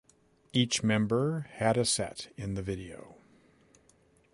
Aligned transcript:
Each 0.51 0.81
member 0.81 1.41
had 1.57 1.77
a 1.77 1.85
set 1.85 2.33
in 2.35 2.55
the 2.55 2.63
video. 2.63 3.17